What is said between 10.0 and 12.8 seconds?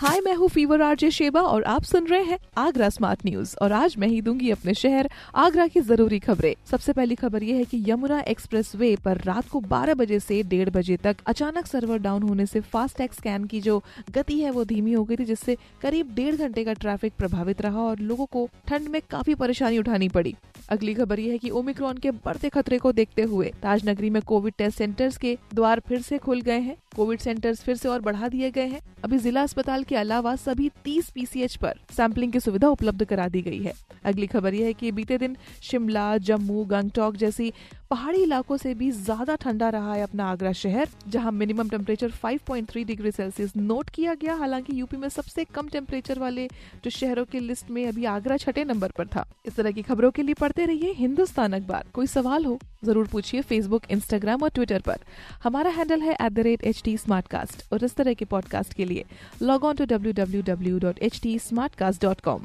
से डेढ़ बजे तक अचानक सर्वर डाउन होने से